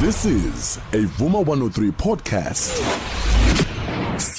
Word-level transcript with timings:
This 0.00 0.24
is 0.26 0.76
a 0.92 1.06
Vuma 1.18 1.44
103 1.44 1.90
podcast. 1.90 3.17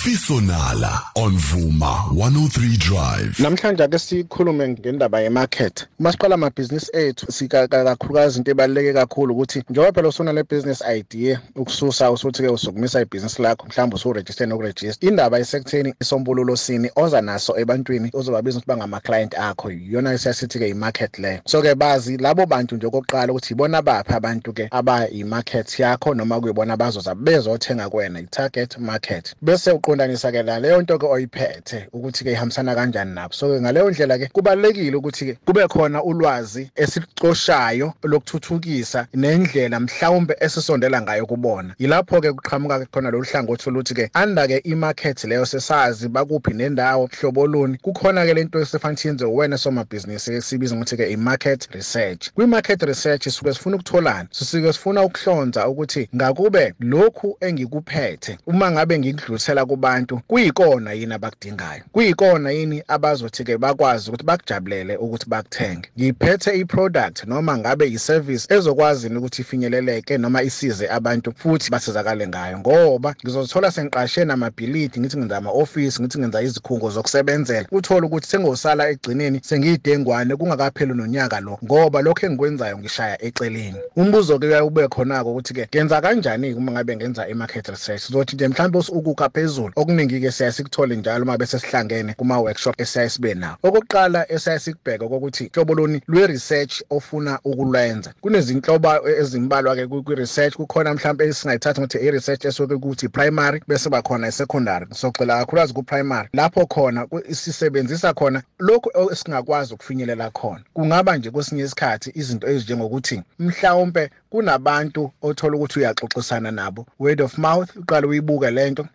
Sisonala 0.00 0.98
on 1.14 1.32
Vuma 1.32 2.10
103 2.14 2.76
Drive. 2.78 3.38
Namhlanje 3.38 3.84
ake 3.84 3.98
sikhulume 3.98 4.68
ngendaba 4.68 5.20
yemarket. 5.20 5.86
Uma 5.98 6.12
siqala 6.12 6.34
amabhizinisi 6.34 6.90
ethu 6.92 7.32
sika 7.32 7.68
kakhulukazi 7.68 8.38
into 8.38 8.50
ebaluleke 8.50 8.92
kakhulu 8.92 9.34
ukuthi 9.34 9.62
njengoba 9.70 9.92
phela 9.92 10.08
usuna 10.08 10.32
le 10.32 10.42
business 10.42 10.82
idea 10.96 11.40
ukususa 11.56 12.10
usuthi 12.10 12.42
ke 12.42 12.48
usukumisa 12.48 13.00
ibhizinisi 13.00 13.42
lakho 13.42 13.66
mhlawumbe 13.66 13.96
usuregister 13.96 14.46
nokuregister. 14.48 15.08
Indaba 15.08 15.38
isekutheni 15.38 15.94
isombululo 16.00 16.56
sini 16.56 16.90
oza 16.96 17.20
naso 17.20 17.58
ebantwini 17.58 18.10
ozobabiza 18.14 18.58
ukuthi 18.58 18.68
bangama 18.68 19.00
client 19.00 19.34
akho. 19.38 19.70
Iyona 19.70 20.12
esiyasithi 20.12 20.58
ke 20.58 20.68
imarket 20.68 21.18
le. 21.18 21.40
So 21.46 21.62
ke 21.62 21.74
bazi 21.74 22.16
labo 22.16 22.46
bantu 22.46 22.76
nje 22.76 22.86
okokuqala 22.86 23.32
ukuthi 23.32 23.54
ibona 23.54 23.82
baphi 23.82 24.12
abantu 24.12 24.52
ke 24.52 24.68
aba 24.70 25.08
imarket 25.08 25.78
yakho 25.78 26.14
noma 26.14 26.40
kuyibona 26.40 26.76
bazoza 26.76 27.14
bezothenga 27.14 27.90
kuwena 27.90 28.20
i-target 28.20 28.78
market. 28.78 29.34
Bese 29.42 29.70
uqondanisa 29.70 29.89
ke 29.96 30.42
la 30.42 30.58
leyo 30.60 30.82
nto 30.82 30.98
ke 30.98 31.06
oyiphethe 31.06 31.88
ukuthi 31.92 32.24
ke 32.24 32.32
ihambisana 32.32 32.74
kanjani 32.74 33.14
nabo. 33.14 33.32
So 33.32 33.48
ke 33.48 33.60
ngaleyo 33.60 33.90
ndlela 33.90 34.18
ke 34.18 34.28
kubalekile 34.32 34.96
ukuthi 34.96 35.24
ke 35.26 35.38
kube 35.44 35.68
khona 35.68 36.02
ulwazi 36.02 36.70
esicoshayo 36.76 37.92
lokuthuthukisa 38.02 39.06
nendlela 39.14 39.80
mhlawumbe 39.80 40.36
esisondela 40.40 41.02
ngayo 41.02 41.26
kubona. 41.26 41.74
Yilapho 41.78 42.20
ke 42.20 42.32
kuqhamuka 42.32 42.86
khona 42.92 43.10
lo 43.10 43.20
hlangothi 43.20 43.68
oluthi 43.70 43.94
ke 43.94 44.10
under 44.14 44.46
ke 44.46 44.58
imarket 44.64 45.24
leyo 45.24 45.46
sesazi 45.46 46.08
bakuphi 46.08 46.54
nendawo 46.54 47.08
hlobo 47.20 47.46
luni 47.46 47.78
kukhona 47.78 48.26
ke 48.26 48.34
lento 48.34 48.60
esifanele 48.60 48.90
yenze 49.04 49.24
wena 49.24 49.58
somabhizinisi 49.58 50.34
esibiza 50.34 50.74
ukuthi 50.74 50.96
ke 50.96 51.12
i-market 51.12 51.68
research. 51.72 52.30
Kwi-market 52.34 52.82
research 52.82 53.28
suke 53.28 53.54
sifuna 53.54 53.76
ukutholana 53.76 54.28
sisuke 54.30 54.72
sifuna 54.72 55.02
ukuhlonza 55.02 55.68
ukuthi 55.68 56.08
ngakube 56.14 56.74
lokhu 56.80 57.36
engikuphethe 57.40 58.38
uma 58.46 58.70
ngabe 58.70 58.98
ngikudlulisela 58.98 59.64
kubantu 59.80 60.20
kuyikona 60.26 60.92
yini 60.92 61.14
abakudingayo? 61.14 61.82
Kuyikona 61.92 62.50
yini 62.50 62.82
abazothi 62.88 63.44
ke 63.44 63.58
bakwazi 63.58 64.08
ukuthi 64.08 64.24
bakujabulele 64.24 64.96
ukuthi 64.96 65.26
bakuthenge? 65.28 65.88
Ngiphethe 65.98 66.58
iproduct 66.58 67.24
noma 67.26 67.58
ngabe 67.58 67.88
iservice 67.88 68.54
ezokwazi 68.54 69.08
ukuthi 69.08 69.42
ifinyeleleke 69.42 70.18
noma 70.18 70.42
isize 70.42 70.88
abantu 70.88 71.32
futhi 71.36 71.70
basizakale 71.70 72.28
ngayo? 72.28 72.58
Ngoba 72.58 73.14
ngizothola 73.24 73.70
sengiqashe 73.70 74.24
namabhilidi 74.24 75.00
ngithi 75.00 75.16
ngenza 75.18 75.36
ama-office 75.36 76.02
ngithi 76.02 76.18
ngenza 76.18 76.42
izikhungo 76.42 76.90
zokusebenzela. 76.90 77.66
Uthole 77.72 78.06
ukuthi 78.06 78.26
sengosala 78.26 78.90
egcineni 78.90 79.40
sengiyidengwane 79.42 80.36
kungakapheli 80.36 80.94
nonyaka 80.94 81.40
lo 81.40 81.58
ngoba 81.64 82.02
lokho 82.02 82.26
engikwenzayo 82.26 82.78
ngishaya 82.78 83.22
eceleni. 83.24 83.80
Umbuzo 83.96 84.38
ke 84.38 84.60
ube 84.60 84.88
khona-ko 84.88 85.30
ukuthi-ke 85.30 85.68
ngenza 85.72 86.00
kanjani 86.00 86.54
uma 86.54 86.72
ngabe 86.72 86.96
ngenza 86.96 87.28
i-market 87.28 87.68
research? 87.68 88.02
Sizothi 88.02 88.36
nje 88.36 88.48
mhlawumbe 88.48 88.78
ukukha 88.92 89.28
phezulu. 89.28 89.69
Okuningi-ke 89.76 90.30
siyaye 90.32 90.52
sikuthole 90.52 90.96
njalo 90.96 91.22
uma 91.24 91.38
bese 91.38 91.58
sihlangene 91.58 92.14
kuma-workshop 92.14 92.80
esiyaye 92.80 93.08
sibe 93.08 93.34
nawo 93.34 93.56
okokuqala 93.62 94.32
esiyaye 94.32 94.58
sikubheke 94.58 95.08
kokuthi 95.08 95.50
hlobo 95.54 95.74
luni 95.74 96.02
lwe-research 96.08 96.82
ofuna 96.90 97.38
ukulwenza. 97.44 98.12
Kunezinhlobo 98.20 99.08
ezimbalwa-ke 99.08 99.86
kwi-research. 99.86 100.54
Kukhona 100.56 100.94
mhlawumbe 100.94 101.26
esingayithatha 101.26 101.82
ukuthi 101.82 101.98
i-research 101.98 102.44
esuke 102.44 102.76
kuthi 102.76 103.08
primary 103.08 103.62
bese 103.68 103.90
bakhona 103.90 104.28
i-secondary. 104.28 104.86
Sogxila 104.90 105.38
kakhulukazi 105.38 105.72
ku-primary. 105.72 106.28
Lapho 106.32 106.66
khona 106.66 107.06
sisebenzisa 107.30 108.14
khona 108.14 108.42
lokhu 108.58 108.90
esingakwazi 109.12 109.74
ukufinyelela 109.74 110.30
khona. 110.30 110.60
Kungaba 110.74 111.16
nje 111.16 111.30
kwesinye 111.30 111.62
isikhathi 111.62 112.12
izinto 112.14 112.48
ezinjengokuthi 112.48 113.22
mhlawumbe 113.38 114.10
kunabantu 114.30 115.10
othola 115.22 115.56
ukuthi 115.56 115.78
uyaxoxisana 115.78 116.50
nabo. 116.50 116.86
Word 116.98 117.20
of 117.20 117.38
mouth 117.38 117.76
uqale 117.76 118.06
uyibuke 118.06 118.50
lento 118.50 118.86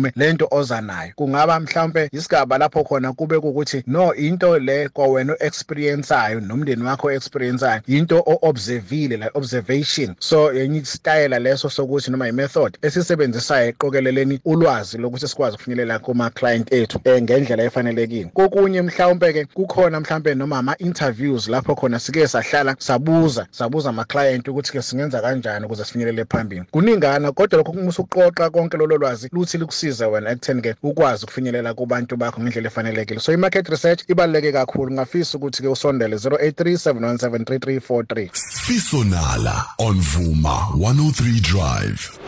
nikhulume 0.00 0.12
lento 0.16 0.48
oza 0.50 0.80
nayo. 0.80 1.12
Kungaba 1.16 1.60
mhlawumbe 1.60 2.08
isigaba 2.12 2.58
lapho 2.58 2.84
khona 2.84 3.12
kube 3.12 3.40
kukuthi 3.40 3.82
no 3.86 4.14
into 4.14 4.58
le 4.58 4.88
kwawena 4.88 5.36
experienceayo 5.40 6.40
nomndeni 6.40 6.84
wakho 6.84 7.10
experienceayo 7.10 7.82
into 7.86 8.18
o-observile 8.18 9.16
la 9.16 9.30
observation. 9.34 10.14
So 10.18 10.52
yenye 10.52 10.78
isitayela 10.78 11.38
leso 11.38 11.70
sokuthi 11.70 12.10
noma 12.10 12.28
i-method 12.28 12.78
esisebenzisayo 12.82 13.68
eqokeleleni 13.68 14.40
ulwazi 14.44 14.98
lokuthi 14.98 15.28
sikwazi 15.28 15.54
ukufinyelela 15.54 15.98
kuma-client 15.98 16.72
ethu 16.72 17.00
um 17.04 17.22
ngendlela 17.22 17.62
efanelekile. 17.62 18.30
Kokunye 18.34 18.82
mhlawumbe-ke 18.82 19.44
kukhona 19.44 20.00
mhlawumbe 20.00 20.34
noma 20.34 20.58
ama-interviews 20.58 21.48
lapho 21.48 21.74
khona 21.74 21.98
sike 21.98 22.28
sahlala 22.28 22.76
sabuza 22.78 23.46
sabuza 23.50 23.88
ama-client 23.90 24.48
ukuthi-ke 24.48 24.82
singenza 24.82 25.20
kanjani 25.20 25.66
ukuze 25.66 25.84
sifinyelele 25.84 26.24
phambili. 26.24 26.64
Kuningana 26.70 27.32
kodwa 27.32 27.58
lokho 27.58 27.72
kumusa 27.72 28.02
ukuqoqa 28.02 28.50
konke 28.50 28.76
lolo 28.76 28.96
lwazi 28.96 29.28
luthi 29.32 29.58
lukusize 29.58 29.89
wena 30.08 30.30
ekutheni-ke 30.30 30.74
ukwazi 30.82 31.24
ukufinyelela 31.24 31.74
kubantu 31.74 32.16
bakho 32.16 32.40
ngendlela 32.40 32.66
efanelekile 32.68 33.20
so 33.20 33.32
i-market 33.32 33.68
research 33.68 34.02
ibaluleke 34.08 34.52
kakhulu 34.52 34.92
ngafisa 34.92 35.38
ukuthi-ke 35.38 35.68
usondele 35.68 36.16
083 36.16 36.92
717 36.92 37.44
3343 37.44 38.28
Sisonala 38.32 39.66
on 39.78 40.00
Vuma 40.00 40.68
103 40.76 41.40
Drive. 41.40 42.18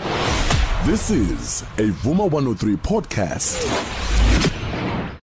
This 0.85 1.11
is 1.11 1.63
a 1.79 1.91
Vuma 2.03 2.27
103 2.29 2.77
podcast. 2.77 4.12